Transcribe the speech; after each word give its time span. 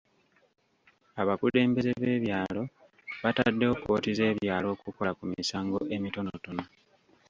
Abakulembeze 1.21 1.91
b'ebyalo 2.01 2.63
bataddewo 3.23 3.73
kkooti 3.77 4.11
z'ebyalo 4.17 4.67
okukola 4.75 5.11
ku 5.17 5.23
misango 5.31 5.79
emitonotono. 5.95 6.63